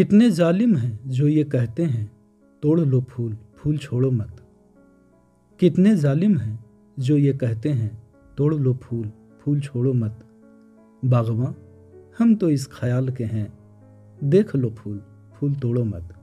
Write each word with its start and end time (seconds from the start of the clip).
कितने 0.00 0.30
जालिम 0.30 0.76
हैं 0.76 1.00
जो 1.06 1.28
ये 1.28 1.44
कहते 1.44 1.84
हैं, 1.84 2.12
तोड़ 2.62 2.80
लो 2.80 3.00
फूल 3.00 3.36
फूल 3.56 3.78
छोड़ो 3.78 4.10
मत। 4.10 4.46
कितने 5.60 5.96
जालिम 5.96 6.38
हैं 6.38 6.64
जो 6.98 7.16
ये 7.16 7.32
कहते 7.32 7.68
हैं, 7.68 8.02
तोड़ 8.36 8.54
लो 8.54 8.74
फूल 8.74 9.12
फूल 9.40 9.60
छोड़ो 9.60 9.92
मत। 9.92 10.24
बागवा, 11.04 11.54
हम 12.18 12.34
तो 12.34 12.50
इस 12.50 12.66
ख्याल 12.66 13.08
के 13.08 13.24
हैं। 13.24 13.58
देख 14.24 14.56
लो 14.56 14.70
फूल 14.70 15.02
फूल 15.34 15.54
तोड़ो 15.54 15.84
मत। 15.84 16.14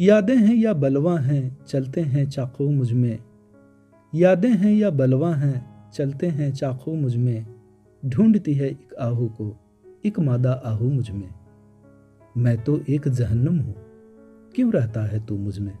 यादें 0.00 0.36
हैं 0.36 0.54
या 0.54 0.74
बलवा 0.74 1.18
हैं, 1.18 1.64
चलते 1.66 2.00
हैं 2.00 2.30
चाकू 2.30 2.70
मुझमें। 2.70 3.18
यादें 4.14 4.54
हैं 4.54 4.72
या 4.72 4.90
बलवा 4.90 5.34
हैं, 5.34 5.90
चलते 5.90 6.26
हैं 6.26 6.52
चाको 6.52 6.94
मुझमें। 6.94 7.46
ढूंढती 8.06 8.54
है 8.54 8.68
एक 8.70 8.94
आहू 8.94 9.28
को, 9.28 9.56
एक 10.06 10.20
मादा 10.20 10.52
आहू 10.52 10.90
मुझमें। 10.90 11.41
मैं 12.36 12.64
तो 12.64 12.80
एक 12.88 13.08
जहन्नम 13.08 13.58
हूँ। 13.58 13.74
क्यों 14.54 14.72
रहता 14.72 15.02
है 15.02 15.26
तू 15.26 15.38
मुझमें? 15.38 15.78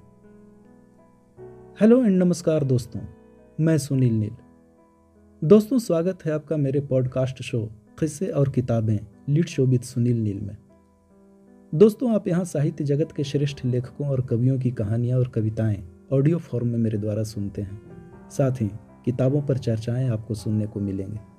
हेलो 1.80 2.04
एंड 2.04 2.22
नमस्कार 2.22 2.64
दोस्तों, 2.64 3.00
मैं 3.60 3.78
सुनील 3.78 4.14
नील। 4.14 4.30
दोस्तों, 5.44 5.78
स्वागत 5.78 6.18
है 6.24 6.32
आपका 6.32 6.56
मेरे 6.56 6.80
पॉडकास्ट 6.80 7.42
शो, 7.42 7.70
किस्से 7.98 8.26
और 8.26 8.48
किताबें, 8.48 8.98
lit 9.28 9.46
show 9.46 9.66
with 9.66 9.80
Sunil 9.80 10.16
Neel 10.16 10.40
में। 10.40 10.56
दोस्तों, 11.74 12.14
आप 12.14 12.28
यहाँ 12.28 12.44
साहित्य 12.44 12.84
जगत 12.84 13.12
के 13.12 13.24
श्रेष्ठ 13.24 13.64
लेखकों 13.64 14.08
और 14.08 14.20
कवियों 14.20 14.58
की 14.58 14.70
कहानियाँ 14.70 15.18
और 15.18 15.28
कविताएँ 15.28 15.84
ऑडियो 16.12 16.38
फॉर्म 16.38 16.68
में 16.68 16.78
मेरे 16.78 16.98
द्वारा 16.98 17.22
सुनते 17.22 17.62
हैं। 17.62 17.82
साथ 18.30 18.52
ही 18.52 18.70
किताबों 19.04 19.42
पर 19.42 19.58
चर्चाएँ 19.58 20.08
आपको 20.08 20.34
सुनने 20.34 20.66
को 20.66 20.80
मिलेंगे। 20.80 21.31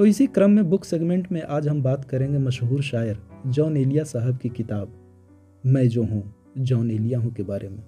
तो 0.00 0.04
इसी 0.06 0.26
क्रम 0.26 0.50
में 0.50 0.70
बुक 0.70 0.84
सेगमेंट 0.84 1.32
में 1.32 1.42
आज 1.42 1.68
हम 1.68 1.82
बात 1.82 2.04
करेंगे 2.04 2.38
मशहूर 2.38 2.82
शायर 2.82 3.18
जॉन 3.46 3.76
एलिया 3.76 4.04
साहब 4.04 4.36
की 4.38 4.48
किताब, 4.48 4.92
मैं 5.66 5.88
जो 5.88 6.02
हूँ, 6.02 6.34
जॉन 6.58 6.90
एलिया 6.90 7.18
हूँ 7.18 7.32
के 7.32 7.42
बारे 7.42 7.68
में। 7.68 7.82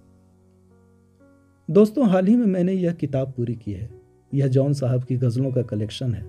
दोस्तों, 1.70 2.08
हाल 2.08 2.26
ही 2.26 2.36
में 2.36 2.46
मैंने 2.46 2.72
यह 2.72 2.92
किताब 2.92 3.32
पूरी 3.36 3.54
की 3.54 3.72
है। 3.72 3.88
यह 4.34 4.48
जॉन 4.48 4.72
साहब 4.72 5.04
की 5.04 5.16
गज़लों 5.16 5.52
का 5.52 5.62
कलेक्शन 5.62 6.14
है। 6.14 6.24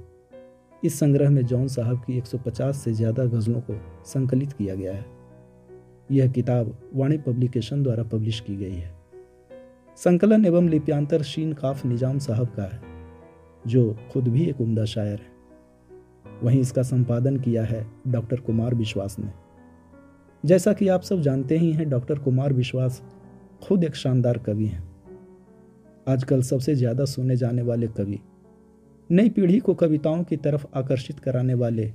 इस 0.83 0.99
संग्रह 0.99 1.29
में 1.29 1.45
जॉन 1.45 1.67
साहब 1.67 2.03
की 2.07 2.17
150 2.17 2.83
से 2.83 2.93
ज़्यादा 2.93 3.25
गज़लों 3.25 3.61
को 3.61 3.75
संकलित 4.05 4.53
किया 4.53 4.75
गया 4.75 4.93
है। 4.93 5.05
यह 6.11 6.31
किताब 6.31 6.77
वाणी 6.93 7.17
पब्लिकेशन 7.17 7.83
द्वारा 7.83 8.03
पब्लिश 8.03 8.39
की 8.39 8.55
गई 8.55 8.75
है। 8.75 8.95
संकलन 9.97 10.45
एवं 10.45 10.69
लिप्यांतर 10.69 11.21
शीन 11.21 11.53
काफ 11.53 11.85
निज़ाम 11.85 12.19
साहब 12.19 12.47
का 12.47 12.63
है, 12.63 12.81
जो 13.67 13.97
खुद 14.13 14.27
भी 14.27 14.45
एक 14.45 14.61
उम्दा 14.61 14.85
शायर 14.85 15.19
है। 15.19 15.32
वहीं 16.43 16.59
इसका 16.61 16.83
संपादन 16.83 17.37
किया 17.37 17.63
है 17.63 17.85
डॉक्टर 18.07 18.39
कुमार 18.39 18.75
विश्वास 18.75 19.15
ने। 19.19 19.29
जैसा 20.45 20.73
कि 20.73 20.87
आप 20.87 21.01
सब 21.01 21.21
जानते 21.21 21.57
ही 21.57 21.71
हैं, 21.71 21.89
डॉक्टर 21.89 22.19
कुमार 22.19 22.53
विश्वास 22.53 23.01
खुद 23.63 23.83
एक 23.83 23.95
शानदार 23.95 24.37
कवि 24.37 24.65
हैं। 24.65 24.83
आजकल 26.07 26.41
सबसे 26.41 26.75
ज़्यादा 26.75 27.05
सुने 27.05 27.35
जाने 27.35 27.61
वाले 27.61 27.87
कवि। 27.87 28.19
नई 29.09 29.29
पीढ़ी 29.29 29.59
को 29.59 29.73
कविताओं 29.73 30.23
की 30.23 30.37
तरफ़ 30.37 30.65
आकर्षित 30.75 31.19
कराने 31.19 31.53
वाले 31.53 31.91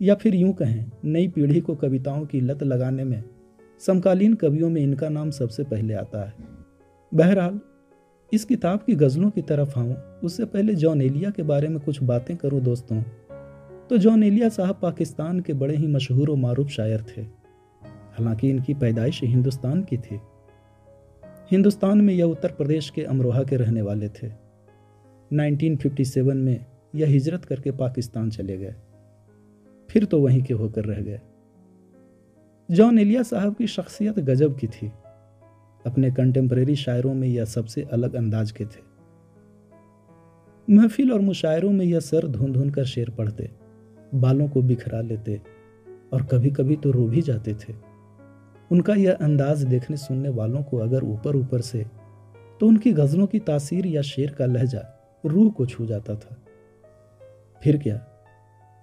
या 0.00 0.14
फिर 0.14 0.34
यूँ 0.34 0.52
कहें, 0.52 0.90
नई 1.04 1.28
पीढ़ी 1.28 1.60
को 1.60 1.74
कविताओं 1.74 2.26
की 2.26 2.40
लत 2.40 2.62
लगाने 2.62 3.04
में 3.04 3.22
समकालीन 3.80 4.34
कवियों 4.34 4.70
में 4.70 4.82
इनका 4.82 5.08
नाम 5.08 5.30
सबसे 5.30 5.62
पहले 5.62 5.94
आता 5.94 6.24
है। 6.24 6.34
बहरहाल, 7.12 7.60
इस 8.32 8.44
किताब 8.44 8.78
की 8.78 8.94
गज़लों 8.94 9.30
की 9.30 9.42
तरफ़ 9.42 9.78
आऊँ, 9.78 9.96
उससे 10.24 10.44
पहले 10.44 10.74
जॉन 10.74 11.02
एलिया 11.02 11.30
के 11.30 11.42
बारे 11.42 11.68
में 11.68 11.80
कुछ 11.80 12.02
बातें 12.02 12.36
करूँ 12.36 12.60
दोस्तों। 12.60 13.02
तो 13.90 13.98
जॉन 13.98 14.22
एलिया 14.22 14.48
साहब 14.48 14.78
पाकिस्तान 14.82 15.40
के 15.40 15.52
बड़े 15.52 15.76
ही 15.76 15.86
मशहूर 15.86 16.30
और 16.30 16.36
मारूफ 16.36 16.68
शायर 16.68 17.02
थे। 17.02 17.20
हालाँकि 17.86 18.50
इनकी 18.50 18.74
पैदाइश 18.74 19.24
हिंदुस्तान 19.24 19.82
की 19.82 19.96
थी। 19.96 20.20
हिंदुस्तान 21.50 22.00
में 22.00 22.14
यह 22.14 22.24
उत्तर 22.24 22.52
प्रदेश 22.52 22.90
के 22.90 23.02
अमरोहा 23.02 23.42
के 23.42 23.56
रहने 23.56 23.82
वाले 23.82 24.08
थे। 24.08 24.28
1957 25.32 26.36
में 26.36 26.66
यह 26.94 27.06
हिजरत 27.06 27.44
करके 27.44 27.70
पाकिस्तान 27.70 28.30
चले 28.30 28.56
गए। 28.56 28.74
फिर 29.90 30.04
तो 30.04 30.20
वहीं 30.20 30.42
के 30.42 30.54
होकर 30.54 30.84
रह 30.84 31.00
गए। 31.00 31.20
जॉन 32.70 32.98
एलिया 32.98 33.22
साहब 33.22 33.54
की 33.54 33.66
शख्सियत 33.66 34.18
गजब 34.18 34.58
की 34.58 34.66
थी। 34.66 34.92
अपने 35.86 36.10
कंटेम्प्रेरी 36.10 36.76
शायरों 36.76 37.14
में 37.14 37.28
यह 37.28 37.44
सबसे 37.44 37.82
अलग 37.82 38.14
अंदाज 38.14 38.50
के 38.50 38.64
थे। 38.64 38.90
महफिल 40.70 41.12
और 41.12 41.20
मुशायरों 41.20 41.70
में 41.70 41.84
यह 41.84 42.00
सर 42.00 42.28
धुन 42.28 42.52
धुन 42.52 42.70
कर 42.70 42.84
शेर 42.84 43.10
पढ़ते। 43.10 43.69
बालों 44.14 44.48
को 44.48 44.62
बिखरा 44.62 45.00
लेते 45.00 45.42
और 46.12 46.22
कभी 46.22 46.50
कभी 46.50 46.76
तो 46.76 46.90
रो 46.90 47.06
भी 47.06 47.22
जाते 47.22 47.54
थे। 47.54 47.74
उनका 48.72 48.94
यह 48.94 49.18
अंदाज 49.20 49.62
देखने 49.64 49.96
सुनने 49.96 50.28
वालों 50.28 50.62
को 50.62 50.76
अगर 50.76 51.04
ऊपर 51.04 51.36
ऊपर 51.36 51.60
से 51.60 51.86
तो 52.60 52.66
उनकी 52.66 52.92
गज़लों 52.92 53.26
की 53.26 53.38
तासीर 53.38 53.86
या 53.86 54.02
शेर 54.02 54.30
का 54.30 54.46
लहजा 54.46 54.96
रूह 55.26 55.50
को 55.50 55.66
छू 55.66 55.86
जाता 55.86 56.14
था। 56.14 56.36
फिर 57.62 57.78
क्या? 57.78 58.06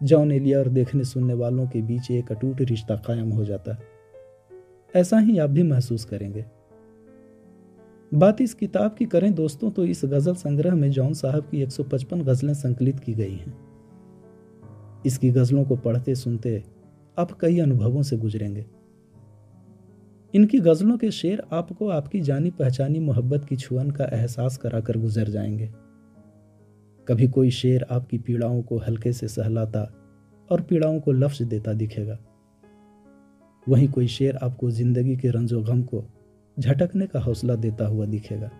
जॉन 0.03 0.31
एलिया 0.31 0.59
और 0.59 0.67
देखने 0.67 1.03
सुनने 1.03 1.33
वालों 1.33 1.67
के 1.67 1.81
बीच 1.81 2.11
एक 2.11 2.31
अटूट 2.31 2.61
रिश्ता 2.61 2.95
कायम 2.95 3.29
हो 3.29 3.45
जाता। 3.45 3.77
ऐसा 4.95 5.17
ही 5.17 5.37
आप 5.37 5.49
भी 5.49 5.63
महसूस 5.63 6.05
करेंगे। 6.05 6.45
बात 8.13 8.41
इस 8.41 8.53
किताब 8.53 8.95
की 8.99 9.05
करें, 9.05 9.33
दोस्तों 9.33 9.71
तो 9.71 9.85
इस 9.85 10.01
गज़ल 10.05 10.35
संग्रह 10.35 10.75
में 10.75 10.91
जॉन 10.91 11.13
साहब 11.13 11.43
की 11.51 11.61
155 11.61 12.23
गज़लें 12.23 12.53
संकलित 12.53 12.99
की 12.99 13.13
गई 13.13 13.35
हैं। 13.35 13.66
इसकी 15.05 15.29
गज़लों 15.29 15.65
को 15.65 15.75
पढ़ते 15.75 16.15
सुनते 16.15 16.63
आप 17.19 17.31
कई 17.31 17.59
अनुभवों 17.59 18.01
से 18.01 18.17
गुजरेंगे। 18.17 18.65
इनकी 20.33 20.59
गज़लों 20.59 20.97
के 20.97 21.11
शेर 21.11 21.43
आपको 21.51 21.89
आपकी 21.89 22.21
जानी 22.21 22.51
पहचानी 22.51 22.99
मोहब्बत 22.99 23.45
की 23.45 23.55
छुअन 23.55 23.91
का 23.91 24.05
एहसास 24.05 24.57
कराकर 24.57 24.97
गुजर 24.97 25.29
जाएँगे। 25.29 25.69
कभी 27.07 27.27
कोई 27.27 27.51
शेर 27.51 27.85
आपकी 27.91 28.17
पीड़ाओं 28.17 28.61
को 28.61 28.77
हल्के 28.77 29.13
से 29.13 29.27
सहलाता 29.27 29.93
और 30.51 30.61
पीड़ाओं 30.61 30.99
को 30.99 31.11
लफ्ज 31.11 31.41
देता 31.41 31.73
दिखेगा। 31.73 32.17
वहीं 33.69 33.87
कोई 33.87 34.07
शेर 34.07 34.35
आपको 34.35 34.71
ज़िंदगी 34.71 35.17
के 35.17 35.29
रंजो 35.29 35.61
गम 35.61 35.81
को 35.81 36.05
झटकने 36.59 37.07
का 37.07 37.19
हौसला 37.19 37.55
देता 37.55 37.87
हुआ 37.87 38.05
दिखेगा। 38.05 38.51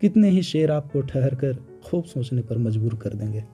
कितने 0.00 0.28
ही 0.28 0.42
शेर 0.42 0.70
आपको 0.70 1.00
ठहर 1.00 1.34
कर 1.34 1.54
खूब 1.84 2.04
सोचने 2.04 2.42
पर 2.42 2.58
मजबूर 2.58 2.94
कर 2.94 3.14
देंगे। 3.14 3.44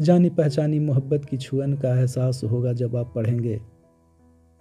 जानी 0.00 0.28
पहचानी 0.30 0.78
मोहब्बत 0.78 1.24
की 1.24 1.36
छुअन 1.36 1.72
का 1.76 1.88
एहसास 1.98 2.40
होगा 2.44 2.72
जब 2.72 2.96
आप 2.96 3.12
पढ़ेंगे। 3.14 3.60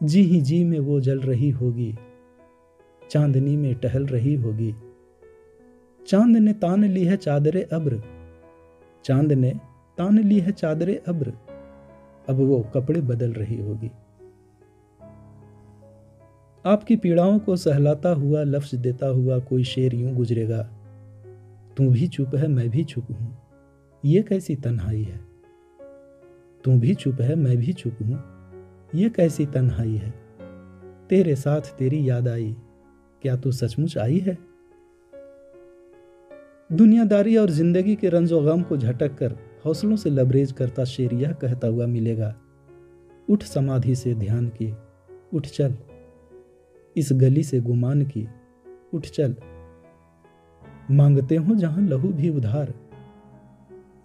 जी 0.01 0.21
ही 0.21 0.41
जी 0.41 0.63
में 0.63 0.79
वो 0.79 0.99
जल 0.99 1.19
रही 1.19 1.49
होगी, 1.49 1.93
चांदनी 3.11 3.55
में 3.57 3.75
टहल 3.75 4.05
रही 4.05 4.33
होगी। 4.35 4.73
चाँद 6.07 6.37
ने 6.37 6.53
तान 6.53 6.83
ली 6.83 7.03
है 7.05 7.17
चादरे 7.17 7.61
अब्र, 7.73 8.01
चाँद 9.05 9.31
ने 9.31 9.51
तान 9.97 10.19
ली 10.19 10.39
है 10.39 10.51
चादरे 10.51 10.95
अब्र, 11.07 11.33
अब 12.29 12.39
वो 12.39 12.59
कपड़े 12.73 13.01
बदल 13.01 13.31
रही 13.31 13.61
होगी। 13.61 13.91
आपकी 16.65 16.95
पीड़ाओं 16.95 17.39
को 17.39 17.55
सहलाता 17.55 18.09
हुआ 18.09 18.43
लफ्ज 18.43 18.75
देता 18.75 19.07
हुआ 19.07 19.39
कोई 19.39 19.63
शेर 19.63 19.95
यूँ 19.95 20.13
गुजरेगा, 20.13 20.61
तू 21.77 21.89
भी 21.89 22.07
चुप 22.07 22.35
है, 22.35 22.47
मैं 22.47 22.69
भी 22.69 22.83
चुप 22.83 23.11
हूँ, 23.11 23.37
ये 24.03 24.21
कैसी 24.21 24.55
तन्हाई 24.55 25.03
है? 25.03 25.28
तू 26.69 26.79
भी 26.79 26.93
चुप 26.93 27.21
है, 27.21 27.35
मैं 27.35 27.57
भी 27.57 27.73
चुप 27.73 27.97
हूँ। 28.01 28.23
ये 28.95 29.09
कैसी 29.09 29.45
तन्हाई 29.45 29.95
है? 29.95 30.09
तेरे 31.09 31.35
साथ 31.35 31.61
तेरी 31.61 32.09
याद 32.09 32.27
आई। 32.27 32.55
क्या 33.21 33.35
तू 33.35 33.51
सचमुच 33.51 33.97
आई 33.97 34.17
है? 34.17 34.37
दुनियादारी 36.71 37.37
और 37.37 37.49
ज़िंदगी 37.49 37.95
के 37.95 38.09
रंजो 38.09 38.41
गम 38.41 38.61
को 38.61 38.77
झटक 38.77 39.15
कर 39.15 39.35
हौसलों 39.65 39.95
से 39.95 40.09
लबरेज 40.09 40.51
करता 40.51 40.85
शेर 40.85 41.13
यह 41.13 41.33
कहता 41.33 41.67
हुआ 41.67 41.85
मिलेगा, 41.85 42.35
उठ 43.29 43.43
समाधि 43.43 43.95
से 43.95 44.13
ध्यान 44.13 44.47
की, 44.47 44.73
उठ 45.33 45.47
चल। 45.47 45.75
इस 46.97 47.09
गली 47.13 47.43
से 47.43 47.59
गुमान 47.59 48.05
की, 48.05 48.27
उठ 48.93 49.05
चल। 49.05 49.35
मांगते 50.91 51.35
हो 51.35 51.55
जहाँ 51.55 51.87
लहू 51.87 52.13
भी 52.13 52.29
उधार। 52.29 52.73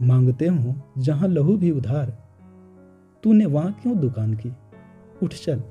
मांगते 0.02 0.46
हो 0.46 0.75
जहाँ 0.99 1.28
लहू 1.28 1.56
भी 1.56 1.70
उधार। 1.70 2.23
तूने 3.24 3.46
वहाँ 3.46 3.72
क्यों 3.82 3.98
दुकान 3.98 4.34
की? 4.34 4.52
उठ 5.22 5.34
चल। 5.34 5.62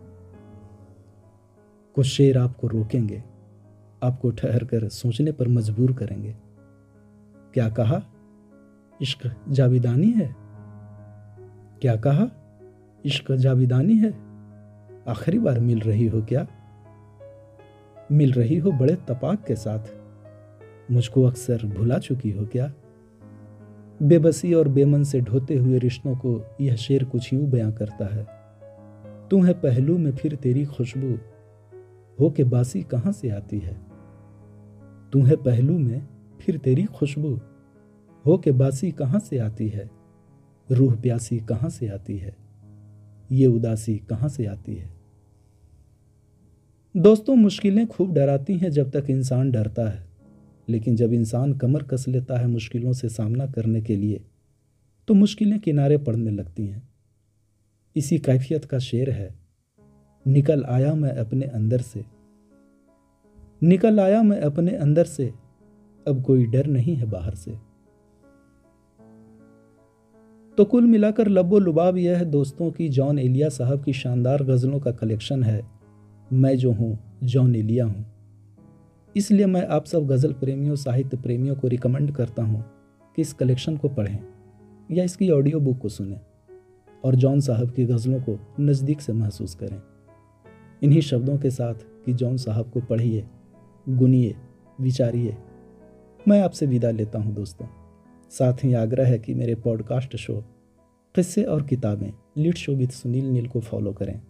कुछ 1.96 2.06
शेर 2.06 2.38
आपको 2.38 2.68
रोकेंगे, 2.68 3.24
आपको 4.04 4.32
ठहर 4.32 4.64
कर 4.64 4.90
सोचने 4.90 5.32
पर 5.32 5.48
मजबूर 5.48 5.94
करेंगे। 5.94 6.36
क्या 7.54 7.70
कहा? 7.70 8.02
इश्क 9.02 9.36
जाविदानी 9.50 10.12
है। 10.12 10.36
क्या 11.82 11.96
कहा? 11.96 12.28
इश्क 13.06 13.32
जाविदानी 13.32 13.98
है। 13.98 14.12
आखिरी 15.08 15.40
बार 15.40 15.60
मिल 15.60 15.80
रही 15.80 16.08
हो 16.08 16.22
क्या? 16.22 16.48
मिल 18.12 18.34
रही 18.34 18.58
हो 18.58 18.72
बड़े 18.72 18.96
तपाक 18.96 19.46
के 19.46 19.56
साथ। 19.56 19.84
मुझको 20.92 21.24
अक्सर 21.24 21.66
भुला 21.66 21.98
चुकी 21.98 22.32
हो 22.32 22.46
क्या? 22.46 22.74
बेबसी 24.02 24.54
और 24.54 24.68
बेमन 24.68 25.04
से 25.04 25.22
ढोते 25.22 25.56
हुए 25.56 25.80
रिश्तों 25.80 26.16
को 26.16 26.42
यह 26.62 26.76
शेर 26.76 27.04
कुछ 27.04 27.34
यूँ 27.34 27.50
बयां 27.50 27.72
करता 27.72 28.06
है, 28.06 28.26
तू 29.30 29.42
है 29.42 29.54
पहलू 29.54 29.98
में 29.98 30.12
फिर 30.12 30.36
तेरी 30.36 30.66
खुशबू, 30.66 31.18
हो 32.20 32.30
के 32.30 32.44
बासी 32.44 32.82
कहाँ 32.84 33.12
से 33.12 33.30
आती 33.30 33.60
है? 33.60 33.78
तू 35.14 35.22
है 35.22 35.36
पहलू 35.36 35.78
में 35.78 36.08
फिर 36.42 36.58
तेरी 36.58 36.84
खुशबू, 36.84 37.40
हो 38.26 38.38
के 38.38 38.52
बासी 38.52 38.92
कहाँ 38.92 39.20
से 39.20 39.38
आती 39.38 39.68
है? 39.68 39.90
रूह 40.72 40.96
प्यासी 40.96 41.40
कहाँ 41.40 41.70
से 41.70 41.88
आती 41.88 42.18
है? 42.18 42.36
ये 43.32 43.46
उदासी 43.46 43.98
कहाँ 43.98 44.30
से 44.30 44.46
आती 44.46 44.76
है? 44.76 44.90
दोस्तों, 46.98 47.36
मुश्किलें 47.36 47.88
खूब 47.88 48.14
डराती 48.14 48.58
हैं 48.58 48.70
जब 48.72 48.92
तक 48.92 49.06
इंसान 49.10 49.52
डरता 49.52 49.90
है। 49.90 50.13
लेकिन 50.68 50.96
जब 50.96 51.14
इंसान 51.14 51.54
कमर 51.54 51.84
कस 51.84 52.08
लेता 52.08 52.40
है 52.40 52.48
मुश्किलों 52.48 52.94
से 52.94 53.10
सामना 53.10 53.46
करने 53.48 53.82
के 53.82 53.96
लिए 53.96 54.22
तो 55.08 55.14
मुश्किलें 55.14 55.60
किनारे 55.60 55.98
पड़ने 56.00 56.32
लगती 56.32 56.66
हैं। 56.66 56.82
इसी 57.96 58.18
कैफियत 58.20 58.66
का 58.66 58.80
शेर 58.80 59.10
है, 59.10 59.34
निकल 60.26 60.64
आया 60.66 60.94
मैं 60.94 61.12
अपने 61.18 61.46
अंदर 61.48 61.82
से। 61.82 62.04
निकल 63.62 64.00
आया 64.00 64.22
मैं 64.24 64.40
अपने 64.42 64.76
अंदर 64.78 65.06
से, 65.06 65.32
अब 66.06 66.22
कोई 66.24 66.46
डर 66.46 66.68
नहीं 66.68 66.96
है 66.96 67.10
बाहर 67.10 67.36
से। 67.36 67.58
तो 70.58 70.66
कुल 70.66 70.86
मिलाकर 70.86 71.28
लबो 71.28 71.60
लुबाब 71.60 71.98
यह 71.98 72.18
है 72.18 72.26
दोस्तों 72.26 72.72
की 72.72 72.90
जॉन 72.90 73.20
एलिया 73.20 73.50
साहब 73.50 73.84
की 73.84 73.94
शानदार 73.94 74.44
गज़लों 74.44 74.80
का 74.80 74.92
कलेक्शन 74.94 75.44
है, 75.44 75.62
मैं 76.34 76.58
जो 76.58 76.72
हूँ 76.72 76.98
जॉन 77.24 77.56
एलिया 77.56 77.86
हूँ। 77.86 78.06
इसलिए 79.16 79.46
मैं 79.46 79.68
आप 79.68 79.86
सब 79.86 80.08
गज़ल 80.08 80.34
प्रेमियों, 80.34 80.76
साहित्य 80.76 81.18
प्रेमियों 81.18 81.56
को 81.56 81.68
रिकमेंड 81.68 82.12
करता 82.16 82.44
हूँ 82.44 82.64
कि 83.16 83.22
इस 83.22 83.34
कलेक्शन 83.34 83.78
को 83.78 83.90
पढ़ें 83.90 84.20
या 84.92 85.04
इसकी 85.04 85.30
ऑडियो 85.30 85.60
बुक 85.60 85.78
को 85.78 85.90
सुनें 85.90 86.20
और 87.06 87.16
जॉन 87.16 87.40
साहब 87.40 87.72
की 87.72 87.86
गज़लों 87.86 88.20
को 88.20 88.40
नज़दीक 88.60 89.02
से 89.02 89.14
महसूस 89.14 89.56
करें। 89.56 89.82
इन्हीं 90.84 91.02
शब्दों 91.02 91.38
के 91.38 91.50
साथ 91.52 91.86
कि 92.06 92.14
जॉन 92.14 92.38
साहब 92.38 92.72
को 92.72 92.82
पढ़िए, 92.82 93.26
गुनिए, 93.90 94.36
विचारिए, 94.82 95.38
मैं 96.28 96.42
आपसे 96.42 96.66
विदा 96.66 96.92
लेता 96.92 97.20
हूँ 97.20 97.34
दोस्तों। 97.34 97.68
साथ 98.32 98.64
ही 98.64 98.74
आग्रह 98.74 99.08
है 99.08 99.20
कि 99.20 99.34
मेरे 99.34 99.56
पॉडकास्ट 99.56 100.16
शो 100.16 100.44
किस्से 101.16 101.44
और 101.44 101.64
किताबें 101.64 102.12
lit 102.38 102.56
show 102.56 102.74
with 102.74 102.90
Sunil 102.90 103.26
Neel 103.26 103.48
को 103.48 103.60
फॉलो 103.60 103.94
करें। 103.94 104.22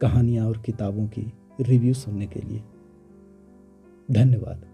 कहानियाँ 0.00 0.46
और 0.46 0.62
किताबों 0.66 1.06
की 1.06 1.32
रिव्यू 1.60 1.94
सुनने 1.94 2.26
के 2.26 2.40
लिए। 2.40 2.62
धन्यवाद। 4.12 4.71